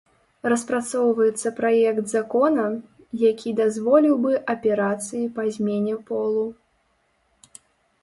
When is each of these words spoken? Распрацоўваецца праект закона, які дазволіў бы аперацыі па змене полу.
Распрацоўваецца 0.51 1.49
праект 1.59 2.05
закона, 2.15 2.65
які 3.29 3.55
дазволіў 3.61 4.15
бы 4.27 4.31
аперацыі 4.57 5.33
па 5.39 5.43
змене 5.61 5.95
полу. 6.13 6.45